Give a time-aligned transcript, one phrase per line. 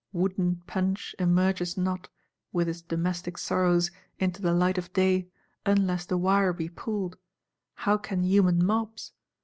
[0.13, 2.09] Wooden Punch emerges not,
[2.51, 5.27] with his domestic sorrows, into the light of day,
[5.63, 7.19] unless the wire be pulled:
[7.75, 9.11] how can human mobs?